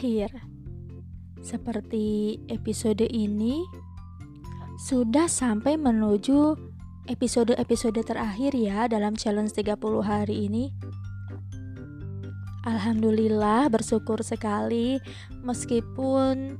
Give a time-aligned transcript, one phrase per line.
[0.00, 0.32] berakhir.
[1.44, 3.60] Seperti episode ini
[4.80, 6.56] sudah sampai menuju
[7.04, 10.72] episode-episode terakhir ya dalam challenge 30 hari ini.
[12.64, 15.04] Alhamdulillah bersyukur sekali
[15.44, 16.56] meskipun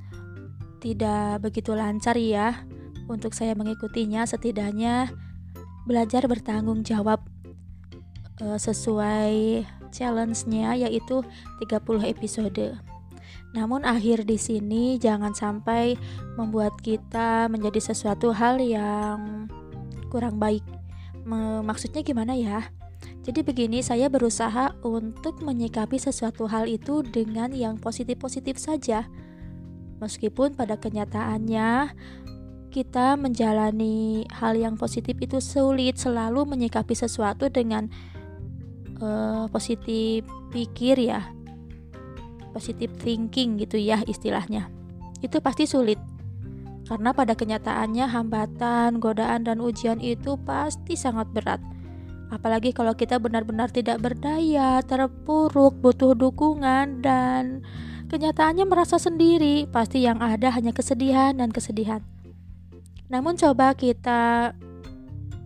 [0.85, 2.69] tidak begitu lancar ya
[3.09, 5.09] untuk saya mengikutinya setidaknya
[5.89, 7.25] belajar bertanggung jawab
[8.45, 11.25] uh, sesuai challenge-nya yaitu
[11.65, 12.91] 30 episode.
[13.51, 15.99] Namun akhir di sini jangan sampai
[16.39, 19.51] membuat kita menjadi sesuatu hal yang
[20.11, 20.63] kurang baik.
[21.67, 22.71] Maksudnya gimana ya?
[23.21, 29.07] Jadi begini, saya berusaha untuk menyikapi sesuatu hal itu dengan yang positif-positif saja.
[30.01, 31.93] Meskipun pada kenyataannya
[32.73, 37.93] kita menjalani hal yang positif itu sulit selalu menyikapi sesuatu dengan
[39.03, 40.25] uh, positif
[40.55, 41.29] pikir ya.
[42.51, 44.71] Positif thinking gitu ya istilahnya.
[45.23, 45.99] Itu pasti sulit.
[46.91, 51.63] Karena pada kenyataannya hambatan, godaan dan ujian itu pasti sangat berat
[52.31, 57.67] Apalagi kalau kita benar-benar tidak berdaya, terpuruk, butuh dukungan, dan
[58.07, 61.99] kenyataannya merasa sendiri, pasti yang ada hanya kesedihan dan kesedihan.
[63.11, 64.55] Namun, coba kita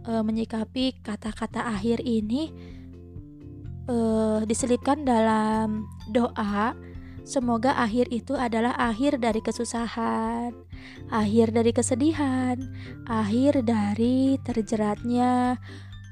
[0.05, 2.53] e, menyikapi kata-kata akhir ini
[3.89, 3.97] e,
[4.45, 6.77] diselipkan dalam doa.
[7.25, 10.53] Semoga akhir itu adalah akhir dari kesusahan,
[11.09, 12.61] akhir dari kesedihan,
[13.09, 15.57] akhir dari terjeratnya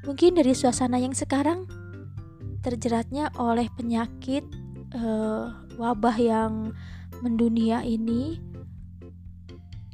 [0.03, 1.71] Mungkin dari suasana yang sekarang
[2.67, 4.43] terjeratnya oleh penyakit
[4.99, 6.75] uh, wabah yang
[7.23, 8.43] mendunia ini.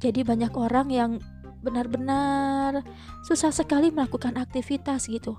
[0.01, 1.11] Jadi banyak orang yang
[1.61, 2.81] benar-benar
[3.29, 5.37] susah sekali melakukan aktivitas gitu.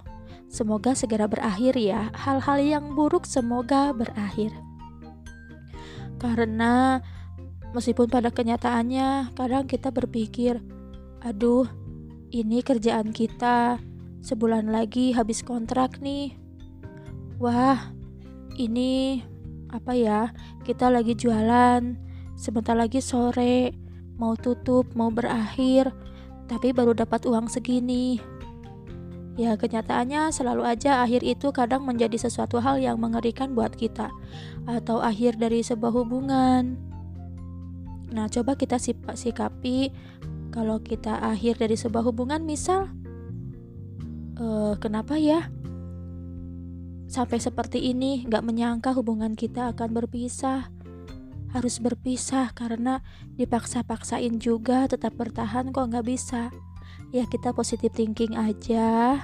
[0.54, 2.14] Semoga segera berakhir ya.
[2.14, 4.54] Hal-hal yang buruk semoga berakhir.
[6.20, 7.00] Karena
[7.72, 10.60] meskipun pada kenyataannya kadang kita berpikir,
[11.24, 11.66] aduh,
[12.30, 13.80] ini kerjaan kita
[14.20, 16.36] Sebulan lagi habis kontrak nih.
[17.40, 17.96] Wah,
[18.60, 19.24] ini
[19.72, 20.36] apa ya?
[20.68, 21.96] Kita lagi jualan.
[22.36, 23.72] Sebentar lagi sore,
[24.20, 25.96] mau tutup, mau berakhir,
[26.52, 28.20] tapi baru dapat uang segini.
[29.40, 34.12] Ya, kenyataannya selalu aja akhir itu kadang menjadi sesuatu hal yang mengerikan buat kita,
[34.68, 36.76] atau akhir dari sebuah hubungan.
[38.12, 38.76] Nah, coba kita
[39.16, 39.96] sikapi
[40.52, 42.92] kalau kita akhir dari sebuah hubungan, misal
[44.36, 45.48] uh, kenapa ya
[47.10, 50.70] sampai seperti ini gak menyangka hubungan kita akan berpisah
[51.50, 53.02] harus berpisah karena
[53.34, 56.54] dipaksa-paksain juga tetap bertahan kok gak bisa
[57.10, 59.18] ya kita positif thinking aja.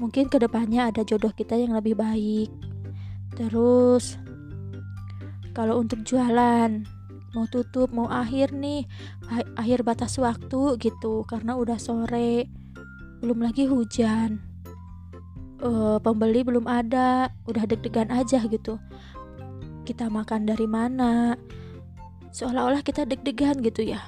[0.00, 2.48] Mungkin ke depannya ada jodoh kita yang lebih baik.
[3.36, 4.16] Terus
[5.52, 6.88] kalau untuk jualan
[7.30, 8.90] mau tutup mau akhir nih
[9.54, 12.48] akhir batas waktu gitu karena udah sore
[13.20, 14.40] belum lagi hujan.
[15.60, 18.80] Uh, pembeli belum ada udah deg-degan aja gitu.
[19.84, 21.36] Kita makan dari mana?
[22.32, 24.00] Seolah-olah kita deg-degan gitu ya.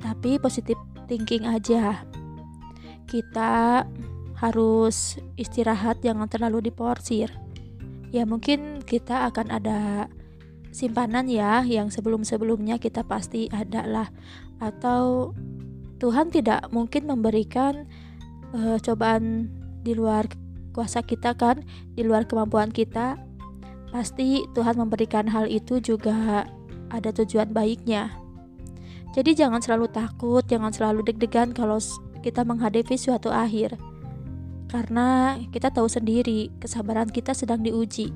[0.00, 2.04] Tapi positif thinking aja.
[3.06, 3.86] Kita
[4.36, 7.32] harus istirahat jangan terlalu diporsir.
[8.12, 9.80] Ya mungkin kita akan ada
[10.70, 14.08] simpanan ya yang sebelum-sebelumnya kita pasti ada lah.
[14.60, 15.32] Atau
[15.96, 17.88] Tuhan tidak mungkin memberikan
[18.52, 19.48] uh, cobaan
[19.80, 20.28] di luar
[20.76, 21.64] kuasa kita kan,
[21.96, 23.16] di luar kemampuan kita,
[23.88, 26.44] pasti Tuhan memberikan hal itu juga
[26.92, 28.12] ada tujuan baiknya.
[29.16, 31.80] Jadi jangan selalu takut, jangan selalu deg-degan kalau
[32.20, 33.80] kita menghadapi suatu akhir.
[34.68, 38.12] Karena kita tahu sendiri, kesabaran kita sedang diuji.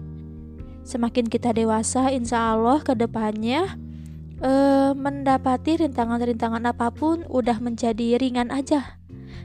[0.84, 3.80] Semakin kita dewasa, insya Allah ke depannya
[4.44, 9.00] eh, mendapati rintangan-rintangan apa pun udah menjadi ringan aja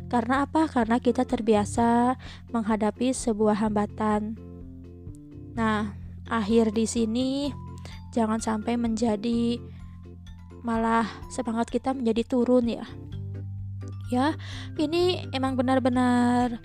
[0.05, 0.69] karena apa?
[0.69, 2.17] Karena kita terbiasa
[2.53, 4.37] menghadapi sebuah hambatan.
[5.57, 5.97] Nah,
[6.29, 7.29] akhir di sini
[8.13, 9.57] jangan sampai menjadi
[10.66, 12.85] malah semangat kita menjadi turun ya.
[14.09, 14.34] Ya,
[14.82, 16.58] ini emang benar-benar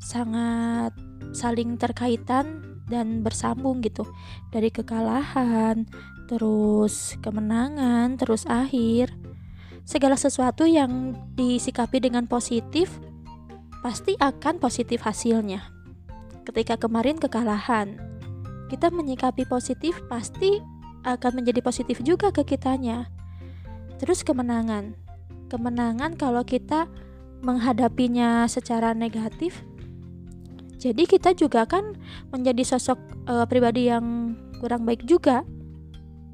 [0.00, 0.92] sangat
[1.32, 2.60] saling terkaitan
[2.92, 4.04] dan bersambung gitu.
[4.52, 5.88] Dari kekalahan,
[6.28, 9.12] terus kemenangan, terus akhir
[9.82, 13.02] segala sesuatu yang disikapi dengan positif
[13.82, 15.60] pasti akan positif hasilnya.
[16.46, 17.98] Ketika kemarin kekalahan,
[18.70, 20.62] kita menyikapi positif pasti
[21.02, 23.10] akan menjadi positif juga ke kitanya.
[24.02, 24.98] Terus kemenangan.
[25.46, 26.90] Kemenangan kalau kita
[27.46, 29.62] menghadapinya secara negatif,
[30.82, 31.94] jadi kita juga kan
[32.34, 32.98] menjadi sosok
[33.30, 35.46] e, pribadi yang kurang baik juga.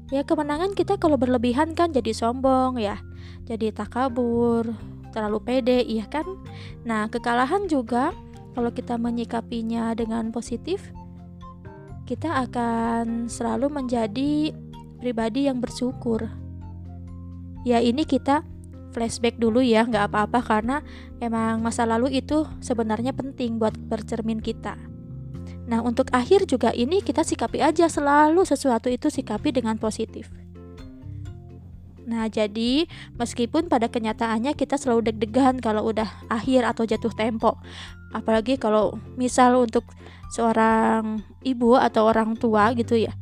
[0.09, 2.97] Ya kemenangan kita kalau berlebihan kan jadi sombong ya,
[3.45, 4.65] jadi takabur,
[5.13, 6.25] terlalu pede, iya kan?
[6.81, 8.09] Nah, kekalahan juga
[8.57, 10.89] kalau kita menyikapinya dengan positif,
[12.09, 14.49] kita akan selalu menjadi
[14.97, 16.25] pribadi yang bersyukur.
[17.67, 18.43] Ya ini kita
[18.95, 20.81] flashback dulu ya, nggak apa-apa karena
[21.21, 24.75] emang masa lalu itu sebenarnya penting buat bercermin kita.
[25.69, 30.33] Nah, untuk akhir juga ini kita sikapi aja selalu sesuatu itu sikapi dengan positif.
[32.09, 32.89] Nah, jadi
[33.21, 37.61] meskipun pada kenyataannya kita selalu deg-degan kalau udah akhir atau jatuh tempo.
[38.17, 39.85] Apalagi kalau misal untuk
[40.33, 43.13] seorang ibu atau orang tua gitu ya.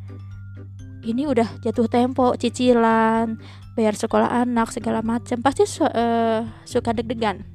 [1.03, 3.35] Ini udah jatuh tempo, cicilan,
[3.77, 7.45] bayar sekolah anak segala macam, pasti su uh, suka deg-degan.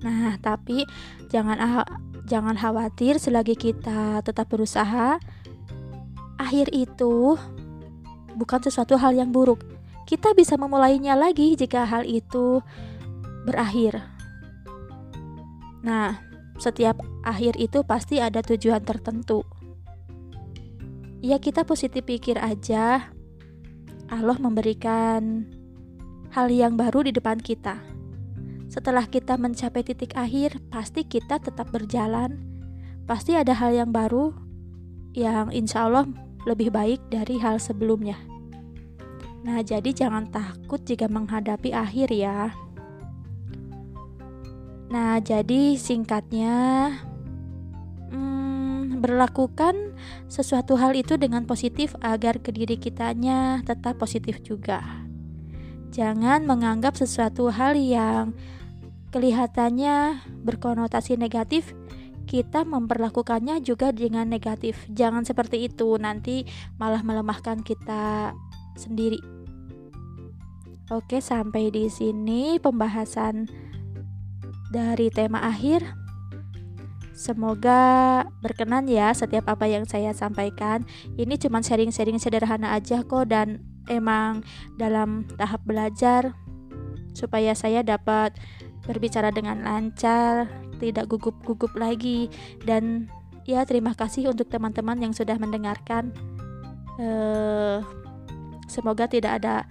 [0.00, 0.88] Nah, tapi
[1.28, 1.84] jangan
[2.26, 5.22] Jangan khawatir selagi kita tetap berusaha.
[6.42, 7.38] Akhir itu
[8.34, 9.62] bukan sesuatu hal yang buruk.
[10.10, 12.58] Kita bisa memulainya lagi jika hal itu
[13.46, 14.02] berakhir.
[15.86, 16.18] Nah,
[16.58, 19.46] setiap akhir itu pasti ada tujuan tertentu.
[21.22, 23.14] Ya, kita positif pikir aja.
[24.06, 25.46] Allah memberikan
[26.30, 27.80] hal yang baru di depan kita.
[28.66, 32.38] Setelah kita mencapai titik akhir, pasti kita tetap berjalan.
[33.06, 34.34] Pasti ada hal yang baru
[35.16, 36.06] yang insya Allah
[36.44, 38.18] lebih baik dari hal sebelumnya.
[39.46, 42.50] Nah, jadi jangan takut jika menghadapi akhir ya.
[44.90, 46.54] Nah, jadi singkatnya,
[48.98, 49.96] berlakukan
[50.26, 54.82] sesuatu hal itu dengan positif agar ke diri kitanya tetap positif juga.
[55.92, 58.36] Jangan menganggap sesuatu hal yang
[59.14, 61.72] kelihatannya berkonotasi negatif,
[62.26, 64.82] kita memperlakukannya juga dengan negatif.
[64.90, 66.44] Jangan seperti itu, nanti
[66.76, 68.34] malah melemahkan kita
[68.76, 69.22] sendiri.
[70.90, 73.50] Oke, sampai di sini pembahasan
[74.70, 76.05] dari tema akhir.
[77.16, 77.80] Semoga
[78.44, 80.84] berkenan ya setiap apa yang saya sampaikan.
[81.16, 84.44] Ini cuma sharing-sharing sederhana aja kok dan emang
[84.76, 86.36] dalam tahap belajar
[87.16, 88.36] supaya saya dapat
[88.84, 90.44] berbicara dengan lancar,
[90.76, 92.28] tidak gugup-gugup lagi
[92.68, 93.08] dan
[93.48, 96.12] ya terima kasih untuk teman-teman yang sudah mendengarkan.
[97.00, 97.80] Uh,
[98.68, 99.64] semoga tidak ada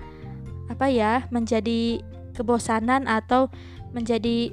[0.65, 2.01] apa ya menjadi
[2.33, 3.53] kebosanan atau
[3.93, 4.49] menjadi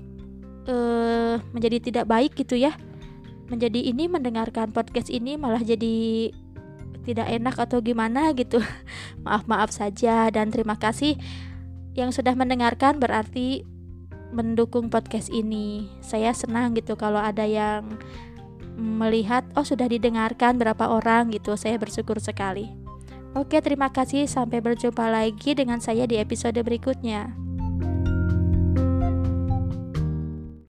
[0.69, 2.75] uh, menjadi tidak baik gitu ya.
[3.51, 6.31] Menjadi ini mendengarkan podcast ini malah jadi
[7.03, 8.63] tidak enak atau gimana gitu.
[9.27, 11.19] Maaf-maaf saja dan terima kasih
[11.93, 13.67] yang sudah mendengarkan berarti
[14.33, 15.91] mendukung podcast ini.
[16.01, 18.01] Saya senang gitu kalau ada yang
[18.79, 21.55] melihat oh sudah didengarkan berapa orang gitu.
[21.59, 22.73] Saya bersyukur sekali.
[23.33, 24.29] Oke, terima kasih.
[24.29, 27.42] Sampai berjumpa lagi dengan saya di episode berikutnya.